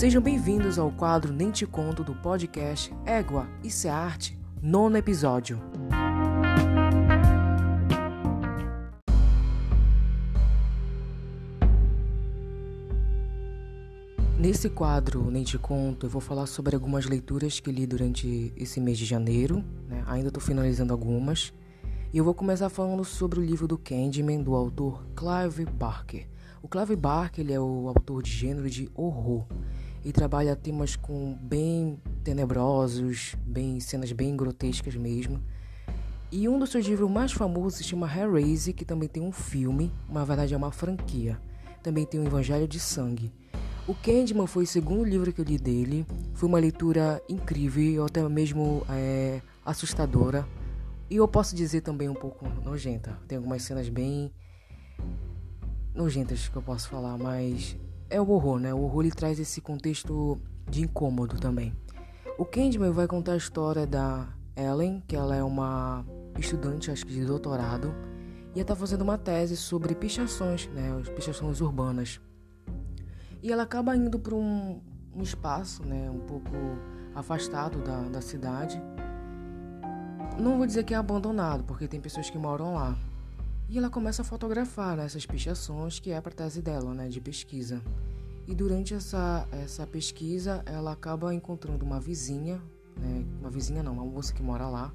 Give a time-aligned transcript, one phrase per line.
[0.00, 5.60] Sejam bem-vindos ao quadro Nem Te Conto do podcast Égua, Isso é Arte, nono episódio.
[14.38, 18.80] Nesse quadro Nem Te Conto, eu vou falar sobre algumas leituras que li durante esse
[18.80, 20.02] mês de janeiro, né?
[20.06, 21.52] ainda estou finalizando algumas.
[22.10, 26.26] E eu vou começar falando sobre o livro do Candyman, do autor Clive Barker.
[26.62, 29.46] O Clive Barker ele é o autor de gênero de horror
[30.04, 35.40] e trabalha temas com bem tenebrosos, bem cenas bem grotescas mesmo.
[36.32, 39.92] E um dos seus livros mais famosos se chama Hellraiser, que também tem um filme,
[40.08, 41.40] na verdade é uma franquia.
[41.82, 43.32] Também tem o Evangelho de Sangue.
[43.88, 46.06] O Candyman foi o segundo livro que eu li dele.
[46.34, 50.46] Foi uma leitura incrível, até mesmo é, assustadora.
[51.10, 53.18] E eu posso dizer também um pouco nojenta.
[53.26, 54.30] Tem algumas cenas bem
[55.92, 57.76] nojentas que eu posso falar, mas
[58.10, 58.74] é o horror, né?
[58.74, 61.74] O horror ele traz esse contexto de incômodo também.
[62.38, 66.04] O Candyman vai contar a história da Ellen, que ela é uma
[66.38, 67.94] estudante, acho que de doutorado,
[68.54, 70.90] e ela está fazendo uma tese sobre pichações, né?
[71.14, 72.20] Pichações urbanas.
[73.42, 74.80] E ela acaba indo para um,
[75.14, 76.10] um espaço, né?
[76.10, 76.50] Um pouco
[77.14, 78.80] afastado da, da cidade
[80.40, 82.96] não vou dizer que é abandonado, porque tem pessoas que moram lá.
[83.70, 87.80] E ela começa a fotografar essas pichações, que é para tese dela, né, de pesquisa.
[88.44, 92.60] E durante essa, essa pesquisa, ela acaba encontrando uma vizinha,
[92.96, 94.92] né, uma vizinha não, uma moça que mora lá,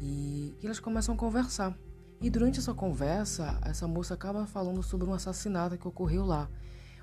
[0.00, 1.76] e, e elas começam a conversar.
[2.22, 6.48] E durante essa conversa, essa moça acaba falando sobre um assassinato que ocorreu lá.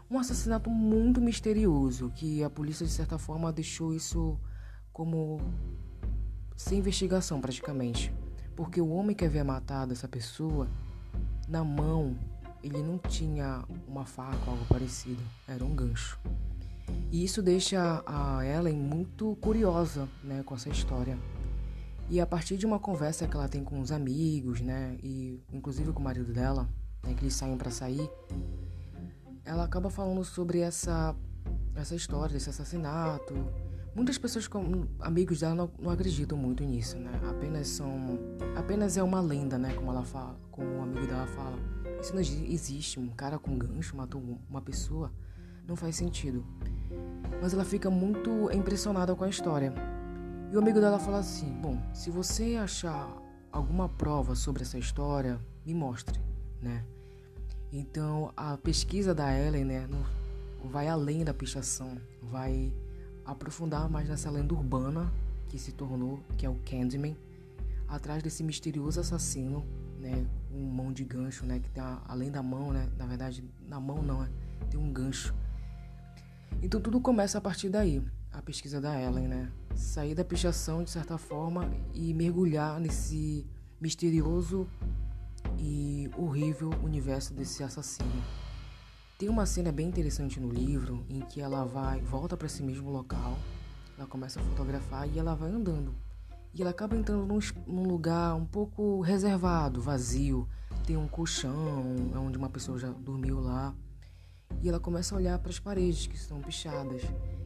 [0.10, 4.36] Um assassinato muito misterioso, que a polícia, de certa forma, deixou isso
[4.92, 5.40] como
[6.56, 8.12] sem investigação praticamente,
[8.62, 10.68] porque o homem que havia matado essa pessoa,
[11.48, 12.16] na mão,
[12.64, 16.20] ele não tinha uma faca ou algo parecido, era um gancho.
[17.12, 21.18] E isso deixa a Ellen muito curiosa, né, com essa história.
[22.08, 25.92] E a partir de uma conversa que ela tem com os amigos, né, e inclusive
[25.92, 26.70] com o marido dela,
[27.02, 28.08] né, que eles saem para sair,
[29.44, 31.16] ela acaba falando sobre essa
[31.74, 33.34] essa história desse assassinato,
[33.94, 37.12] Muitas pessoas, como amigos dela, não, não, acreditam muito nisso, né?
[37.30, 38.18] Apenas são,
[38.56, 39.74] apenas é uma lenda, né?
[39.74, 41.58] Como ela fala, como o amigo dela fala.
[42.02, 43.00] Isso não existe.
[43.00, 45.12] Um cara com gancho matou uma pessoa,
[45.68, 46.46] não faz sentido.
[47.42, 49.74] Mas ela fica muito impressionada com a história.
[50.52, 53.14] E o amigo dela fala assim: Bom, se você achar
[53.52, 56.20] alguma prova sobre essa história, me mostre,
[56.62, 56.86] né?
[57.74, 59.90] Então a pesquisa da Ellen, né,
[60.64, 62.74] vai além da pichação, vai
[63.26, 65.12] aprofundar mais nessa lenda urbana
[65.48, 67.16] que se tornou, que é o Candyman,
[67.88, 69.66] atrás desse misterioso assassino,
[70.00, 73.44] né, com mão de gancho, né, que tem a, além da mão, né, na verdade,
[73.68, 74.30] na mão não, é,
[74.70, 75.36] tem um gancho.
[76.62, 80.90] Então tudo começa a partir daí, a pesquisa da Ellen, né, sair da pichação de
[80.90, 83.46] certa forma e mergulhar nesse
[83.80, 84.68] misterioso
[85.58, 88.24] e horrível universo desse assassino.
[89.22, 92.90] Tem uma cena bem interessante no livro em que ela vai, volta para esse mesmo
[92.90, 93.38] local,
[93.96, 95.94] ela começa a fotografar e ela vai andando.
[96.52, 97.38] E ela acaba entrando num,
[97.68, 100.50] num lugar um pouco reservado, vazio.
[100.88, 101.54] Tem um colchão
[102.16, 103.76] onde uma pessoa já dormiu lá.
[104.60, 107.04] E ela começa a olhar para as paredes que estão pichadas.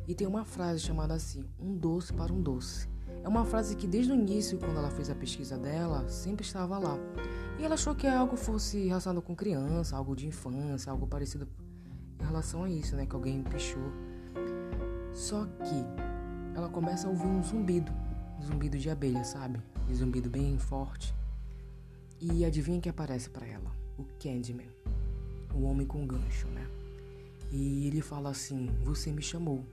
[0.08, 2.88] E tem uma frase chamada assim: um doce para um doce.
[3.22, 6.78] É uma frase que desde o início, quando ela fez a pesquisa dela, sempre estava
[6.80, 6.97] lá.
[7.59, 11.46] E ela achou que algo fosse relacionado com criança, algo de infância, algo parecido
[12.20, 13.06] em relação a isso, né?
[13.06, 13.92] Que alguém pichou.
[15.14, 17.92] Só que ela começa a ouvir um zumbido,
[18.40, 19.62] um zumbido de abelha, sabe?
[19.90, 21.14] Um zumbido bem forte.
[22.20, 23.72] E adivinha que aparece para ela?
[23.98, 24.70] O Candyman,
[25.53, 26.68] o homem com gancho, né?
[27.52, 29.64] E ele fala assim: Você me chamou.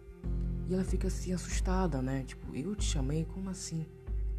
[0.69, 2.23] E ela fica assim assustada, né?
[2.25, 3.25] Tipo, eu te chamei?
[3.25, 3.87] Como assim?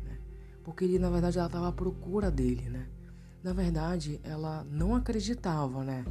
[0.05, 0.17] Né?
[0.63, 2.87] Porque ele, na verdade, ela estava à procura dele, né?
[3.43, 6.05] Na verdade, ela não acreditava, né?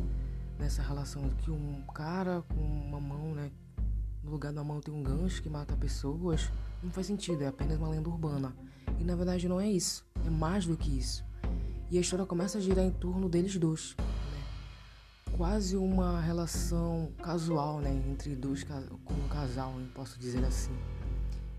[0.63, 3.51] Nessa relação que um cara com uma mão, né?
[4.23, 7.79] No lugar da mão tem um gancho que mata pessoas, não faz sentido, é apenas
[7.79, 8.55] uma lenda urbana.
[9.01, 11.25] E na verdade não é isso, é mais do que isso.
[11.91, 13.97] E a história começa a girar em torno deles dois.
[13.99, 15.35] Né?
[15.37, 17.93] Quase uma relação casual, né?
[18.09, 18.65] Entre dois,
[19.05, 20.79] como um casal, posso dizer assim.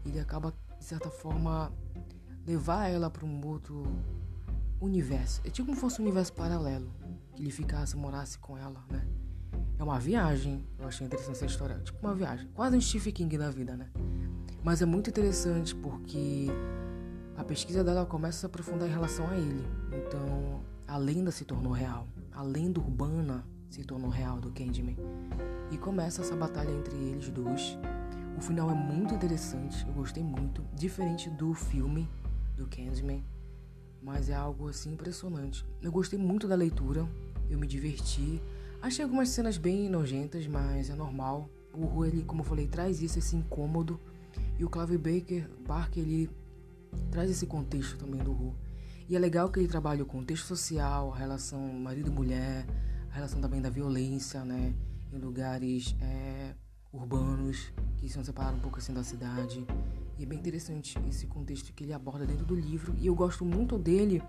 [0.05, 1.73] Ele acaba, de certa forma,
[2.47, 3.83] levar ela para um outro
[4.85, 5.41] universo.
[5.43, 6.91] É tipo como se fosse um universo paralelo
[7.35, 9.07] que ele ficasse, morasse com ela, né?
[9.79, 10.65] É uma viagem.
[10.79, 11.79] Eu achei interessante essa história.
[11.79, 12.47] Tipo uma viagem.
[12.53, 13.89] Quase um Stephen King da vida, né?
[14.63, 16.47] Mas é muito interessante porque
[17.35, 19.65] a pesquisa dela começa a se aprofundar em relação a ele.
[19.91, 22.07] Então, a lenda se tornou real.
[22.31, 24.95] A lenda urbana se tornou real do Candyman.
[25.71, 27.77] E começa essa batalha entre eles dois.
[28.37, 32.09] O final é muito interessante, eu gostei muito, diferente do filme
[32.57, 33.23] do Candyman,
[34.03, 35.65] mas é algo assim impressionante.
[35.81, 37.07] Eu gostei muito da leitura,
[37.49, 38.41] eu me diverti.
[38.81, 41.49] Achei algumas cenas bem nojentas, mas é normal.
[41.73, 43.99] O Ru, ele, como eu falei, traz isso, esse incômodo.
[44.59, 46.29] E o Clive Baker, Barker, ele
[47.09, 48.53] traz esse contexto também do Ru.
[49.07, 52.65] E é legal que ele trabalha o contexto social, a relação marido-mulher,
[53.09, 54.73] a relação também da violência, né?
[55.11, 56.53] Em lugares é,
[56.91, 59.65] urbanos que são separados um pouco assim da cidade.
[60.17, 62.93] E é bem interessante esse contexto que ele aborda dentro do livro.
[62.97, 64.21] E eu gosto muito dele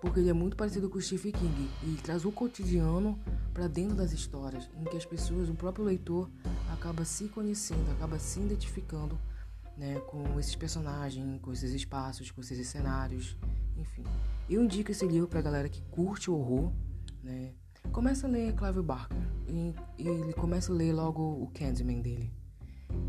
[0.00, 3.18] porque ele é muito parecido com o Stephen King e traz o cotidiano
[3.52, 6.30] para dentro das histórias, em que as pessoas, o próprio leitor,
[6.72, 9.18] acaba se conhecendo, acaba se identificando
[9.76, 13.36] né, com esses personagens, com esses espaços, com esses cenários,
[13.76, 14.04] enfim.
[14.48, 16.72] Eu indico esse livro para galera que curte o horror,
[17.22, 17.52] né?
[17.92, 19.16] Começa a ler Clive Barker
[19.48, 22.32] e, e ele começa a ler logo o Candyman dele.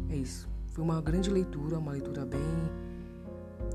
[0.09, 0.50] É isso.
[0.71, 2.39] Foi uma grande leitura, uma leitura bem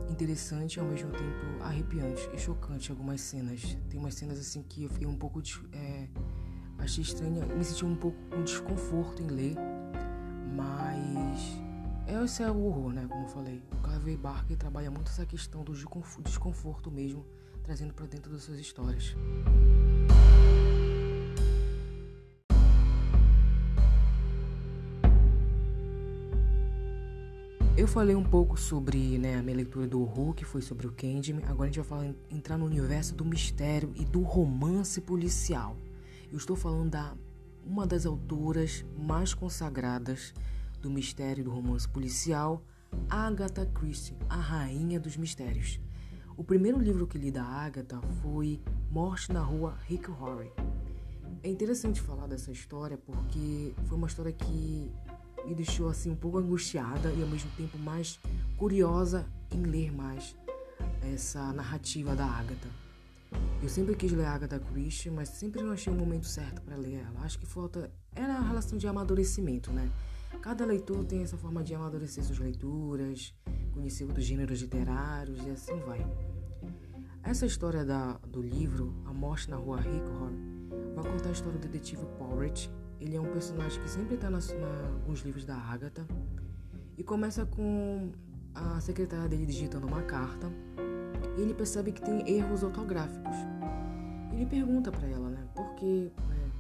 [0.09, 3.77] interessante e ao mesmo tempo arrepiante e chocante algumas cenas.
[3.91, 6.09] Tem umas cenas assim que eu fiquei um pouco é,
[6.79, 9.57] achei estranha, me senti um pouco com desconforto em ler,
[10.55, 11.61] mas
[12.25, 13.07] esse é o horror, né?
[13.09, 13.63] Como eu falei.
[13.73, 15.75] O Clive Barker trabalha muito essa questão do
[16.23, 17.27] desconforto mesmo,
[17.63, 19.15] trazendo para dentro das suas histórias.
[27.87, 30.93] Eu falei um pouco sobre né, a minha leitura do horror, que foi sobre o
[30.93, 31.45] Candyman.
[31.45, 35.77] Agora a gente vai falar, entrar no universo do mistério e do romance policial.
[36.29, 37.17] Eu estou falando da
[37.65, 40.35] uma das autoras mais consagradas
[40.83, 42.61] do mistério e do romance policial,
[43.09, 45.79] Agatha Christie, a rainha dos mistérios.
[46.37, 48.61] O primeiro livro que li da Agatha foi
[48.91, 50.51] Morte na Rua Rick Horry.
[51.41, 54.91] É interessante falar dessa história porque foi uma história que
[55.47, 58.19] me deixou assim um pouco angustiada e ao mesmo tempo mais
[58.57, 60.37] curiosa em ler mais
[61.15, 62.69] essa narrativa da Agatha.
[63.63, 66.77] Eu sempre quis ler a Agatha Christie, mas sempre não achei o momento certo para
[66.77, 67.21] ler ela.
[67.21, 69.91] Acho que falta era a relação de amadurecimento, né?
[70.43, 73.35] Cada leitor tem essa forma de amadurecer suas leituras,
[73.73, 76.05] conhecer outros gêneros literários e assim vai.
[77.23, 81.63] Essa história da, do livro A Morte na Rua Hickhorn vai contar a história do
[81.63, 82.71] detetive Porridge
[83.01, 86.07] ele é um personagem que sempre está nos livros da Agatha.
[86.97, 88.11] E começa com
[88.55, 90.51] a secretária dele digitando uma carta.
[91.37, 93.37] E ele percebe que tem erros ortográficos.
[94.33, 95.47] Ele pergunta para ela, né?
[95.55, 96.51] Por que né,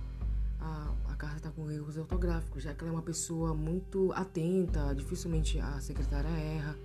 [0.61, 2.63] a, a carta está com erros ortográficos?
[2.63, 6.77] Já que ela é uma pessoa muito atenta, dificilmente a secretária erra.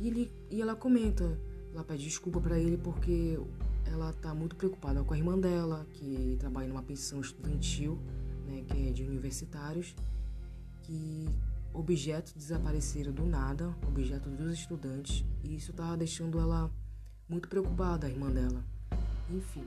[0.00, 1.38] E, ele, e ela comenta,
[1.72, 3.38] ela pede desculpa para ele porque
[3.86, 8.00] ela está muito preocupada com a irmã dela, que trabalha numa pensão estudantil
[8.50, 9.94] né, que é de universitários,
[10.82, 11.28] que
[11.72, 16.70] objetos desapareceram do nada, objetos dos estudantes, e isso estava deixando ela
[17.28, 18.64] muito preocupada, a irmã dela.
[19.30, 19.64] Enfim.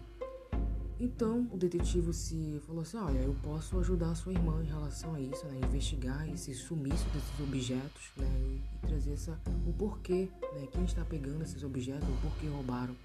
[1.00, 5.16] Então o detetive se falou assim: Olha, eu posso ajudar a sua irmã em relação
[5.16, 5.60] a isso, né?
[5.68, 8.28] Investigar esse sumiço desses objetos, né?
[8.28, 10.68] E, trazer essa, o porquê, né?
[10.72, 12.96] Quem está pegando esses objetos, o porquê roubaram.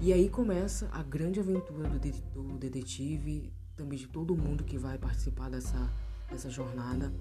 [0.00, 5.50] E aí começa a grande aventura do detetive também de todo mundo que vai participar
[5.50, 5.90] dessa,
[6.30, 7.12] dessa jornada.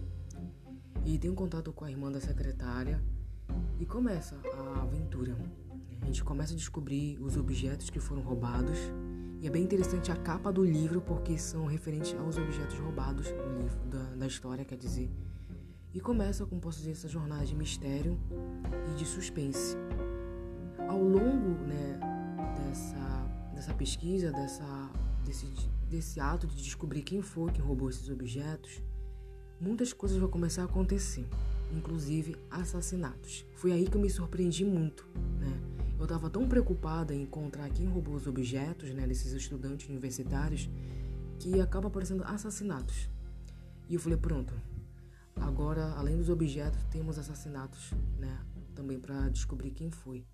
[1.05, 3.03] E tem um contato com a irmã da secretária
[3.79, 5.37] e começa a aventura.
[6.01, 8.77] A gente começa a descobrir os objetos que foram roubados.
[9.41, 13.61] E é bem interessante a capa do livro porque são referentes aos objetos roubados do
[13.61, 15.11] livro, da, da história, quer dizer.
[15.93, 18.19] E começa, como posso dizer, essa jornada de mistério
[18.91, 19.77] e de suspense.
[20.87, 21.99] Ao longo né,
[22.57, 24.89] dessa, dessa pesquisa, dessa,
[25.23, 25.47] desse,
[25.95, 28.83] desse ato de descobrir quem foi que roubou esses objetos,
[29.61, 31.25] muitas coisas vão começar a acontecer,
[31.71, 33.45] inclusive assassinatos.
[33.55, 35.07] Foi aí que eu me surpreendi muito,
[35.39, 35.61] né?
[35.97, 40.69] Eu estava tão preocupada em encontrar quem roubou os objetos, né, desses estudantes universitários,
[41.39, 43.09] que acaba aparecendo assassinatos.
[43.87, 44.53] E eu falei, pronto.
[45.37, 48.37] Agora, além dos objetos, temos assassinatos, né,
[48.75, 50.25] também para descobrir quem foi.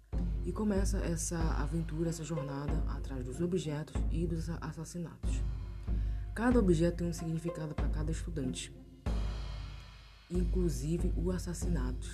[0.44, 5.42] E começa essa aventura, essa jornada atrás dos objetos e dos assassinatos.
[6.34, 8.74] Cada objeto tem um significado para cada estudante,
[10.30, 12.08] inclusive o assassinato.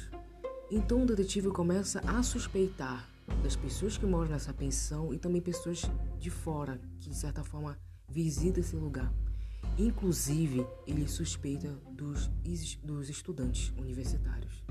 [0.71, 3.07] Então o detetive começa a suspeitar
[3.43, 5.83] das pessoas que moram nessa pensão e também pessoas
[6.17, 7.77] de fora que de certa forma
[8.09, 9.13] visitam esse lugar.
[9.77, 12.27] Inclusive, ele suspeita dos,
[12.83, 14.63] dos estudantes universitários.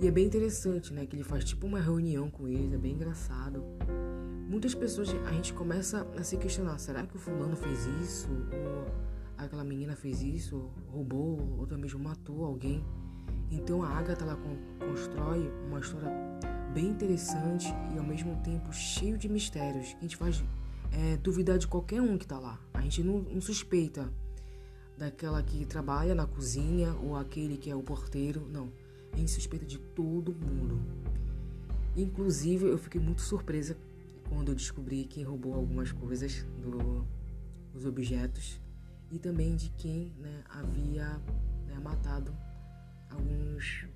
[0.00, 1.04] E é bem interessante, né?
[1.04, 3.62] Que ele faz tipo uma reunião com eles, é bem engraçado.
[4.54, 8.28] Muitas pessoas a gente começa a se questionar: será que o fulano fez isso?
[8.30, 8.86] Ou
[9.36, 10.70] aquela menina fez isso?
[10.88, 11.56] Roubou?
[11.58, 12.84] Ou também matou alguém?
[13.50, 14.38] Então a Agatha ela
[14.78, 16.08] constrói uma história
[16.72, 20.42] bem interessante e ao mesmo tempo cheio de mistérios que a gente faz
[20.92, 22.60] é, duvidar de qualquer um que tá lá.
[22.74, 24.08] A gente não, não suspeita
[24.96, 28.72] daquela que trabalha na cozinha ou aquele que é o porteiro, não.
[29.12, 30.80] A gente suspeita de todo mundo.
[31.96, 33.76] Inclusive, eu fiquei muito surpresa
[34.28, 37.06] quando eu descobri quem roubou algumas coisas do,
[37.72, 38.60] dos objetos
[39.10, 41.20] e também de quem né, havia
[41.66, 42.36] né, matado
[43.10, 43.86] alguns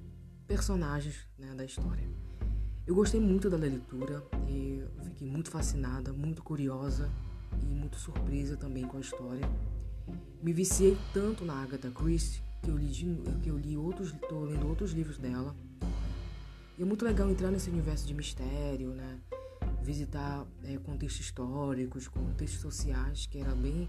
[0.46, 2.08] personagens né, da história.
[2.86, 7.10] Eu gostei muito da leitura e fiquei muito fascinada, muito curiosa
[7.62, 9.46] e muito surpresa também com a história.
[10.42, 12.90] Me viciei tanto na Agatha Christie que eu li,
[13.42, 15.54] que eu li outros, tô lendo outros livros dela.
[16.78, 19.18] E é muito legal entrar nesse universo de mistério, né?
[19.82, 23.88] Visitar é, contextos históricos, contextos sociais, que era bem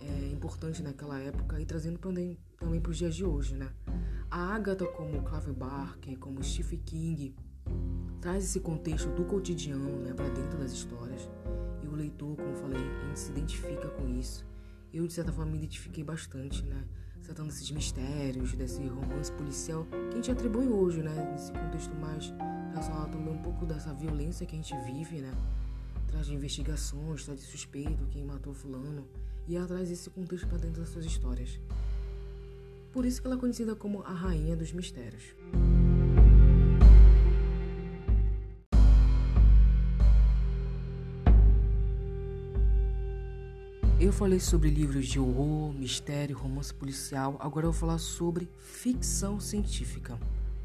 [0.00, 3.70] é, importante naquela época e trazendo também, também para os dias de hoje, né?
[4.30, 7.34] A Agatha, como Clive Barker, como Stephen King,
[8.20, 11.28] traz esse contexto do cotidiano né, para dentro das histórias.
[11.82, 14.46] E o leitor, como falei, gente se identifica com isso.
[14.92, 16.84] Eu, de certa forma, me identifiquei bastante, né?
[17.22, 21.30] Tratando desses mistérios, desse romance policial que a gente atribui hoje, né?
[21.32, 22.32] Nesse contexto mais
[22.70, 25.32] relacionado também um pouco dessa violência que a gente vive, né?
[26.06, 29.06] Traz de investigações, traz de suspeito, quem matou fulano.
[29.46, 31.58] E ela traz esse contexto para dentro das suas histórias.
[32.92, 35.34] Por isso que ela é conhecida como a Rainha dos Mistérios.
[44.00, 49.40] Eu falei sobre livros de horror, mistério, romance policial, agora eu vou falar sobre ficção
[49.40, 50.16] científica.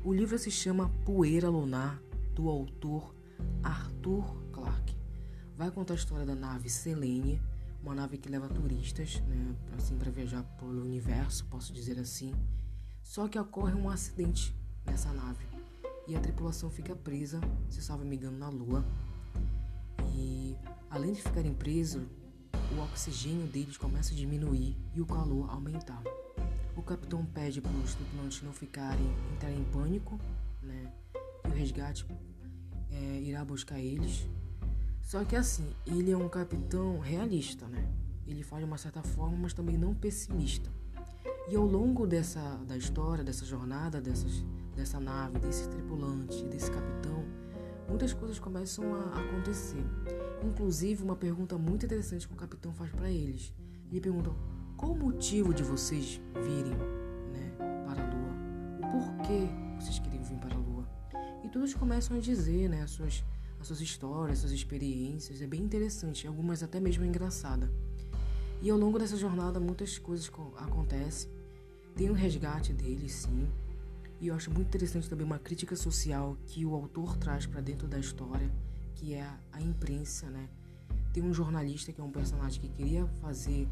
[0.05, 1.97] O livro se chama Poeira Lunar,
[2.35, 3.15] do autor
[3.63, 4.97] Arthur Clarke.
[5.55, 7.41] Vai contar a história da nave Selene,
[7.81, 12.33] uma nave que leva turistas, né, assim para viajar pelo universo, posso dizer assim.
[13.01, 14.53] Só que ocorre um acidente
[14.85, 15.47] nessa nave
[16.05, 18.83] e a tripulação fica presa, se salva me engano, na Lua.
[20.13, 20.57] E
[20.89, 22.03] além de ficarem presos,
[22.75, 26.03] o oxigênio deles começa a diminuir e o calor aumentar.
[26.75, 30.19] O capitão pede para os tripulantes não ficarem entrarem em pânico,
[30.61, 30.91] né?
[31.45, 32.05] E o resgate
[32.91, 34.27] é, irá buscar eles.
[35.01, 37.87] Só que assim, ele é um capitão realista, né?
[38.25, 40.69] Ele faz de uma certa forma, mas também não pessimista.
[41.49, 47.23] E ao longo dessa da história, dessa jornada, dessas, dessa nave, desse tripulante, desse capitão,
[47.87, 49.83] muitas coisas começam a acontecer.
[50.43, 53.53] Inclusive, uma pergunta muito interessante que o capitão faz para eles.
[53.91, 54.31] Ele pergunta:
[54.83, 56.75] qual o motivo de vocês virem
[57.31, 58.33] né, para a Lua?
[58.79, 59.47] O porquê
[59.79, 60.85] vocês queriam vir para a Lua?
[61.41, 63.23] E todos começam a dizer né, as, suas,
[63.61, 65.41] as suas histórias, as suas experiências.
[65.41, 67.71] É bem interessante, algumas até mesmo engraçada.
[68.61, 71.31] E ao longo dessa jornada, muitas coisas acontecem.
[71.95, 73.47] Tem um resgate deles, sim.
[74.19, 77.87] E eu acho muito interessante também uma crítica social que o autor traz para dentro
[77.87, 78.51] da história
[78.95, 80.49] que é a imprensa, né?
[81.13, 83.65] Tem um jornalista que é um personagem que queria fazer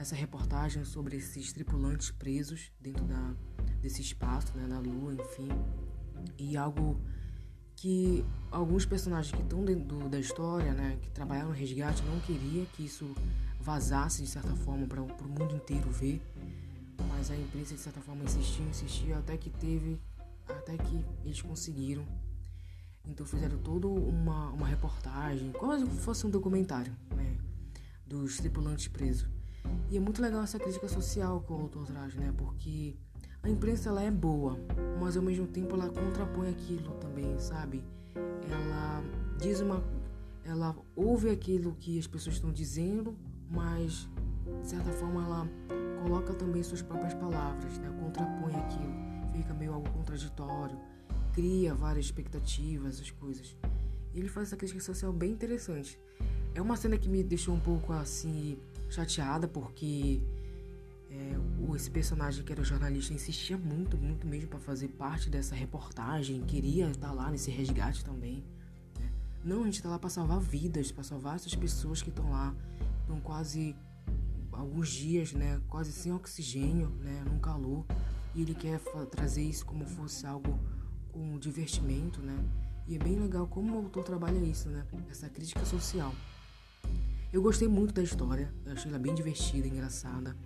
[0.00, 3.34] essa reportagem sobre esses tripulantes presos dentro da,
[3.82, 5.48] desse espaço, né, na Lua, enfim.
[6.38, 6.98] E algo
[7.76, 12.64] que alguns personagens que estão dentro da história, né, que trabalharam no resgate, não queria
[12.66, 13.14] que isso
[13.60, 16.22] vazasse de certa forma para o mundo inteiro ver.
[17.08, 20.00] Mas a imprensa de certa forma insistiu, insistiu até que teve,
[20.48, 22.06] até que eles conseguiram
[23.06, 27.38] então fizeram toda uma, uma reportagem, quase fosse um documentário, né?
[28.06, 29.26] Dos tripulantes presos.
[29.90, 32.32] E é muito legal essa crítica social que o autor traz, né?
[32.36, 32.96] Porque
[33.42, 34.58] a imprensa ela é boa,
[35.00, 37.84] mas ao mesmo tempo ela contrapõe aquilo também, sabe?
[38.48, 39.02] Ela
[39.38, 39.82] diz uma.
[40.44, 43.16] Ela ouve aquilo que as pessoas estão dizendo,
[43.50, 44.08] mas
[44.62, 45.48] de certa forma ela
[46.02, 47.90] coloca também suas próprias palavras, né?
[48.00, 50.78] Contrapõe aquilo, fica meio algo contraditório
[51.32, 53.56] cria várias expectativas, as coisas.
[54.12, 55.98] E ele faz essa crítica social bem interessante.
[56.54, 58.58] É uma cena que me deixou um pouco assim
[58.90, 60.20] chateada porque
[61.10, 61.36] é,
[61.74, 66.90] esse personagem que era jornalista insistia muito, muito mesmo para fazer parte dessa reportagem, queria
[66.90, 68.44] estar lá nesse resgate também.
[68.98, 69.10] Né?
[69.44, 72.54] Não, a gente está lá para salvar vidas, para salvar essas pessoas que estão lá,
[73.00, 73.74] estão quase
[74.52, 77.86] alguns dias, né, quase sem oxigênio, né, num calor,
[78.34, 78.78] e ele quer
[79.10, 80.58] trazer isso como fosse algo
[81.12, 82.36] com divertimento, né?
[82.86, 84.84] E é bem legal como o autor trabalha isso, né?
[85.08, 86.14] Essa crítica social.
[87.32, 90.36] Eu gostei muito da história, achei ela bem divertida, engraçada.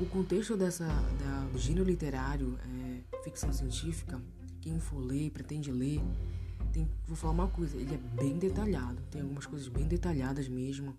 [0.00, 4.20] O contexto dessa, da, do gênero literário, é, ficção científica,
[4.60, 6.00] quem for ler, pretende ler,
[6.72, 10.96] tem, vou falar uma coisa, ele é bem detalhado, tem algumas coisas bem detalhadas mesmo.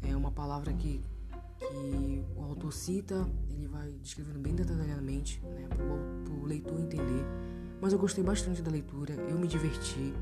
[0.00, 1.04] É uma palavra que,
[1.58, 7.22] que o autor cita, ele vai descrevendo bem detalhadamente, né, para o leitor entender.
[7.82, 10.14] Mas eu gostei bastante da leitura, eu me diverti,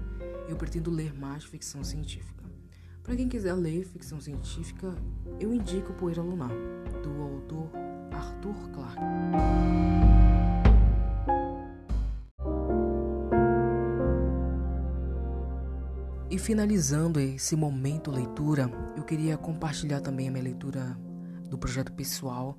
[0.49, 2.42] eu pretendo ler mais ficção científica.
[3.03, 4.95] Para quem quiser ler ficção científica,
[5.41, 6.53] eu indico Poeira Lunar,
[7.03, 7.69] do autor
[8.13, 9.01] Arthur Clarke.
[16.31, 20.97] E finalizando esse momento leitura, eu queria compartilhar também a minha leitura
[21.51, 22.57] do projeto pessoal,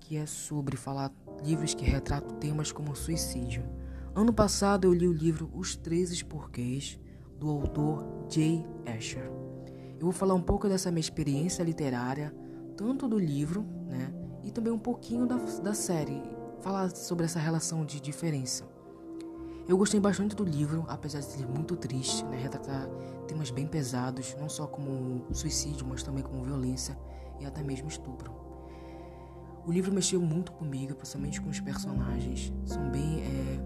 [0.00, 3.64] que é sobre falar livros que retratam temas como suicídio.
[4.12, 6.98] Ano passado eu li o livro Os 13 Porquês,
[7.38, 9.43] do autor Jay Asher.
[9.98, 12.34] Eu vou falar um pouco dessa minha experiência literária,
[12.76, 16.22] tanto do livro, né, e também um pouquinho da, da série,
[16.60, 18.64] falar sobre essa relação de diferença.
[19.66, 22.36] Eu gostei bastante do livro, apesar de ser muito triste, né?
[22.36, 22.86] retratar
[23.26, 26.98] temas bem pesados, não só como suicídio, mas também como violência
[27.40, 28.30] e até mesmo estupro.
[29.66, 33.60] O livro mexeu muito comigo, principalmente com os personagens, são bem é,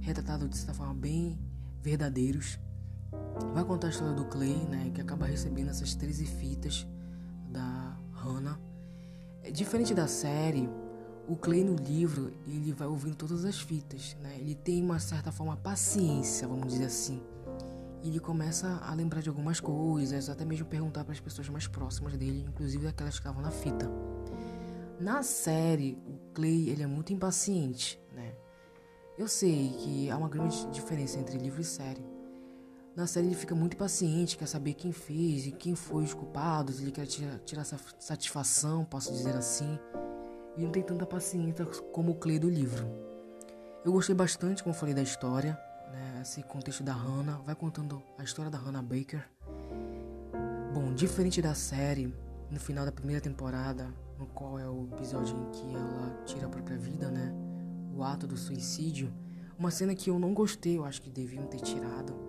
[0.00, 1.38] retratados de certa forma bem
[1.80, 2.60] verdadeiros.
[3.54, 6.86] Vai contar a história do Clay, né, que acaba recebendo essas 13 fitas
[7.48, 8.58] da Hannah.
[9.42, 10.68] É, diferente da série,
[11.28, 14.36] o Clay no livro, ele vai ouvindo todas as fitas, né?
[14.38, 17.22] Ele tem uma certa forma paciência, vamos dizer assim.
[18.02, 22.16] Ele começa a lembrar de algumas coisas, até mesmo perguntar para as pessoas mais próximas
[22.16, 23.90] dele, inclusive aquelas que estavam na fita.
[24.98, 28.34] Na série, o Clay, ele é muito impaciente, né?
[29.18, 32.17] Eu sei que há uma grande diferença entre livro e série.
[32.98, 36.80] Na série ele fica muito impaciente, quer saber quem fez e quem foi os culpados,
[36.80, 39.78] ele quer tirar, tirar satisfação, posso dizer assim
[40.56, 42.88] e não tem tanta paciência como o Clay do livro.
[43.84, 45.56] Eu gostei bastante, como falei, da história,
[45.92, 46.22] né?
[46.22, 49.24] esse contexto da Hannah, vai contando a história da Hannah Baker.
[50.74, 52.12] Bom, diferente da série,
[52.50, 56.50] no final da primeira temporada, no qual é o episódio em que ela tira a
[56.50, 57.32] própria vida, né?
[57.94, 59.14] O ato do suicídio.
[59.56, 62.27] Uma cena que eu não gostei, eu acho que deviam ter tirado.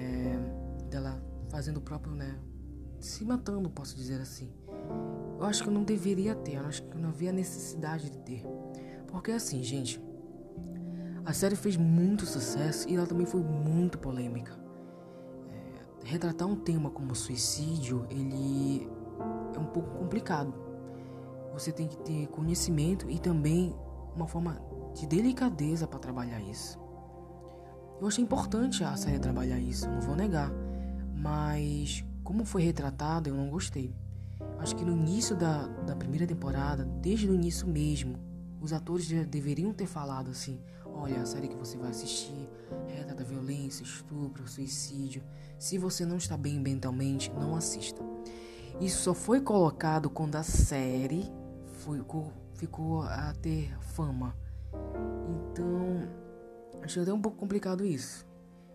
[0.00, 2.38] É, dela fazendo o próprio, né?
[2.98, 4.50] Se matando, posso dizer assim.
[5.38, 8.18] Eu acho que eu não deveria ter, eu acho que eu não havia necessidade de
[8.18, 8.46] ter.
[9.08, 10.00] Porque assim, gente,
[11.24, 14.58] a série fez muito sucesso e ela também foi muito polêmica.
[15.48, 18.88] É, retratar um tema como suicídio, ele
[19.54, 20.54] é um pouco complicado.
[21.52, 23.74] Você tem que ter conhecimento e também
[24.14, 24.60] uma forma
[24.94, 26.78] de delicadeza para trabalhar isso.
[28.00, 30.50] Eu achei importante a série trabalhar isso, não vou negar.
[31.14, 33.94] Mas como foi retratado, eu não gostei.
[34.58, 38.16] Acho que no início da, da primeira temporada, desde o início mesmo,
[38.60, 42.48] os atores já deveriam ter falado assim: olha, a série que você vai assistir
[42.88, 45.22] retrata violência, estupro, suicídio.
[45.58, 48.02] Se você não está bem mentalmente, não assista.
[48.80, 51.30] Isso só foi colocado quando a série
[52.54, 54.34] ficou a ter fama.
[55.28, 56.08] Então,
[56.82, 58.26] achei até um pouco complicado isso.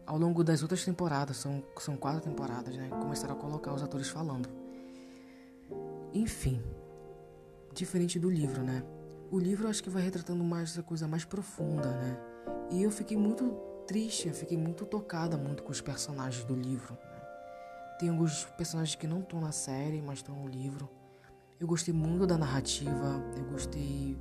[0.05, 2.89] Ao longo das outras temporadas, são, são quatro temporadas, né?
[2.89, 4.47] Começaram a colocar os atores falando.
[6.13, 6.61] Enfim,
[7.73, 8.83] diferente do livro, né?
[9.31, 12.17] O livro acho que vai retratando mais essa coisa mais profunda, né?
[12.71, 13.51] E eu fiquei muito
[13.85, 16.93] triste, eu fiquei muito tocada muito com os personagens do livro.
[16.93, 17.21] Né?
[17.99, 20.89] Tem alguns personagens que não estão na série, mas estão no livro.
[21.59, 24.17] Eu gostei muito da narrativa, eu gostei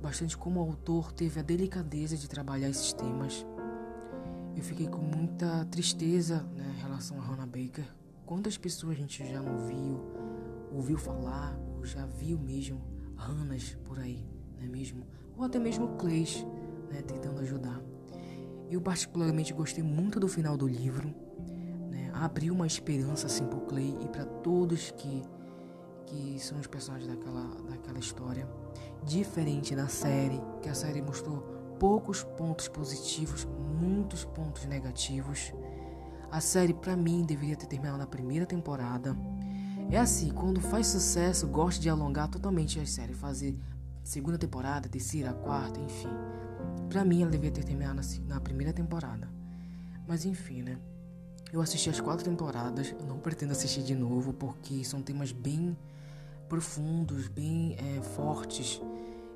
[0.00, 3.46] bastante como o autor teve a delicadeza de trabalhar esses temas.
[4.56, 7.84] Eu fiquei com muita tristeza né, em relação a Hannah Baker.
[8.24, 10.00] Quantas pessoas a gente já não viu
[10.72, 12.80] ouviu falar ou já viu mesmo
[13.16, 14.24] ranas por aí,
[14.62, 15.06] é mesmo?
[15.36, 16.44] Ou até mesmo Clays,
[16.90, 17.80] né, tentando ajudar.
[18.70, 21.14] Eu particularmente gostei muito do final do livro,
[21.90, 22.10] né?
[22.14, 25.22] Abriu uma esperança assim pro Clay e para todos que
[26.06, 28.48] que são os personagens daquela daquela história.
[29.04, 31.38] Diferente da série, que a série mostrou
[31.78, 33.46] poucos pontos positivos,
[33.80, 35.52] muitos pontos negativos.
[36.30, 39.16] A série para mim deveria ter terminado na primeira temporada
[39.88, 43.56] é assim, quando faz sucesso, gosta de alongar totalmente a série, fazer
[44.02, 46.08] segunda temporada, terceira, quarta, enfim.
[46.88, 49.28] Pra mim, ela devia ter terminado na, na primeira temporada.
[50.06, 50.76] Mas enfim, né?
[51.52, 55.76] Eu assisti as quatro temporadas, não pretendo assistir de novo, porque são temas bem
[56.48, 58.80] profundos, bem é, fortes,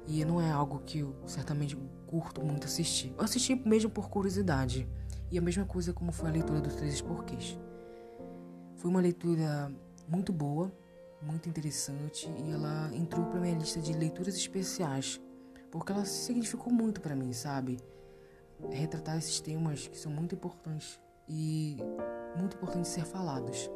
[0.07, 3.15] e não é algo que eu certamente curto muito assistir.
[3.17, 4.89] Eu assisti mesmo por curiosidade,
[5.31, 7.59] e a mesma coisa como foi a leitura dos Três Porquês.
[8.77, 9.71] Foi uma leitura
[10.09, 10.73] muito boa,
[11.23, 15.21] muito interessante e ela entrou para minha lista de leituras especiais,
[15.71, 17.79] porque ela significou muito para mim, sabe?
[18.71, 21.77] Retratar esses temas que são muito importantes e
[22.37, 23.71] muito importantes ser falados.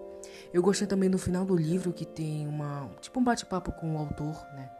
[0.53, 3.99] Eu gostei também no final do livro que tem uma tipo um bate-papo com o
[3.99, 4.70] autor, né?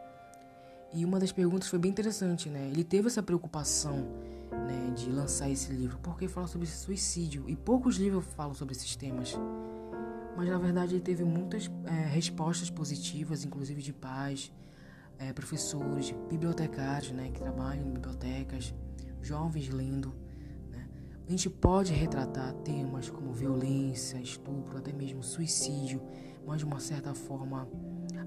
[0.93, 2.69] E uma das perguntas foi bem interessante, né?
[2.71, 4.07] Ele teve essa preocupação,
[4.51, 8.95] né, de lançar esse livro porque fala sobre suicídio e poucos livros falam sobre esses
[8.95, 9.37] temas.
[10.37, 14.51] Mas na verdade ele teve muitas é, respostas positivas, inclusive de pais,
[15.17, 18.73] é, professores, bibliotecários, né, que trabalham em bibliotecas,
[19.21, 20.13] jovens lendo.
[21.27, 25.99] A gente pode retratar temas como violência, estupro, até mesmo suicídio,
[26.45, 27.67] mas de uma certa forma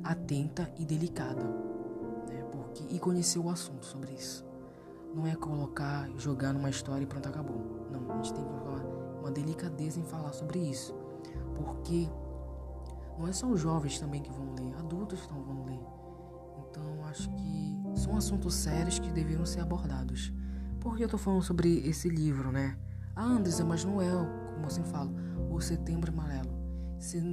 [0.03, 1.45] atenta e delicada,
[2.29, 2.43] né?
[2.51, 4.45] Porque e conhecer o assunto sobre isso.
[5.15, 7.87] Não é colocar, jogar numa história e pronto acabou.
[7.89, 8.85] Não, a gente tem que colocar
[9.21, 10.93] uma delicadeza em falar sobre isso,
[11.55, 12.09] porque
[13.17, 15.81] não é só os jovens também que vão ler, adultos também vão ler.
[16.69, 20.33] Então acho que são assuntos sérios que deveriam ser abordados.
[20.81, 22.77] Por que eu tô falando sobre esse livro, né?
[23.21, 24.09] Ah, Anderson, mas não é,
[24.55, 25.11] como sempre falo,
[25.51, 26.57] o Setembro Amarelo.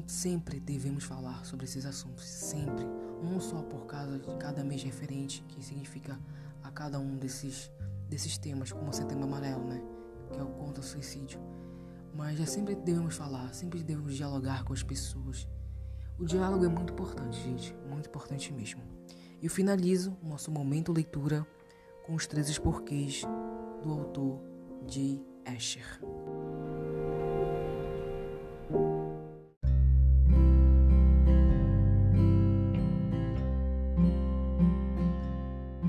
[0.08, 2.84] Sempre devemos falar sobre esses assuntos, sempre.
[3.24, 6.20] Não só por causa de cada mês referente, que significa
[6.64, 7.72] a cada um desses,
[8.10, 9.80] desses temas, como Setembro Amarelo, né?
[10.32, 11.40] Que é o contra o suicídio.
[12.16, 15.48] Mas já sempre devemos falar, sempre devemos dialogar com as pessoas.
[16.18, 18.82] O diálogo é muito importante, gente, muito importante mesmo.
[19.40, 21.46] E finalizo o nosso momento leitura
[22.08, 23.22] com os 13 porquês
[23.84, 24.42] do autor
[24.88, 25.35] J.
[25.46, 26.00] Asher.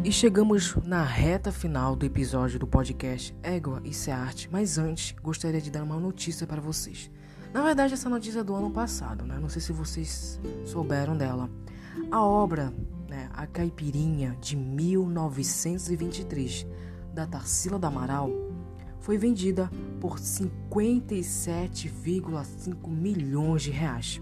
[0.07, 5.61] E chegamos na reta final do episódio do podcast Égua e Searte, mas antes gostaria
[5.61, 7.11] de dar uma notícia para vocês.
[7.53, 9.37] Na verdade, essa notícia é do ano passado, né?
[9.41, 11.51] Não sei se vocês souberam dela.
[12.09, 12.73] A obra,
[13.09, 16.65] né, A Caipirinha, de 1923,
[17.13, 18.31] da Tarsila da Amaral,
[19.07, 24.21] foi vendida por 57,5 milhões de reais.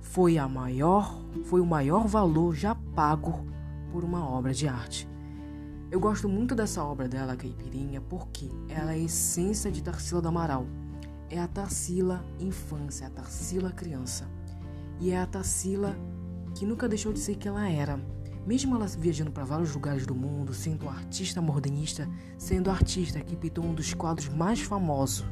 [0.00, 3.44] Foi a maior, foi o maior valor já pago
[3.92, 5.06] por uma obra de arte.
[5.90, 10.28] Eu gosto muito dessa obra dela, Caipirinha, porque ela é a essência de Tarsila do
[10.28, 10.66] Amaral.
[11.28, 14.26] É a Tarsila infância, a Tarsila criança.
[14.98, 15.94] E é a Tarsila
[16.54, 18.00] que nunca deixou de ser que ela era.
[18.46, 23.64] Mesmo ela viajando para vários lugares do mundo, sendo artista modernista, sendo artista que pintou
[23.64, 25.26] um dos quadros mais famosos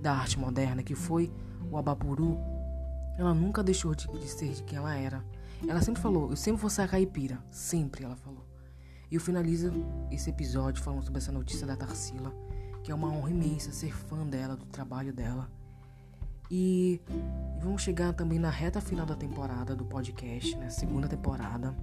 [0.00, 1.32] da arte moderna, que foi
[1.70, 2.38] o Abapuru,
[3.18, 5.24] ela nunca deixou de, de ser de quem ela era.
[5.66, 7.42] Ela sempre falou, eu sempre vou ser a caipira.
[7.50, 8.46] Sempre ela falou.
[9.10, 9.72] E eu finalizo
[10.10, 12.32] esse episódio falando sobre essa notícia da Tarsila,
[12.84, 15.50] que é uma honra imensa ser fã dela, do trabalho dela.
[16.50, 17.00] E
[17.60, 20.70] vamos chegar também na reta final da temporada do podcast, né?
[20.70, 21.74] Segunda temporada.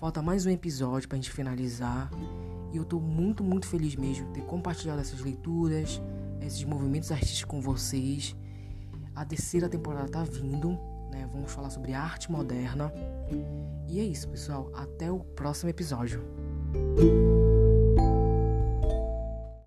[0.00, 2.10] Falta mais um episódio pra gente finalizar.
[2.72, 6.00] E eu tô muito, muito feliz mesmo de ter compartilhado essas leituras,
[6.40, 8.34] esses movimentos artísticos com vocês.
[9.14, 10.70] A terceira temporada tá vindo,
[11.10, 11.28] né?
[11.30, 12.90] Vamos falar sobre arte moderna.
[13.86, 14.72] E é isso, pessoal.
[14.74, 16.24] Até o próximo episódio.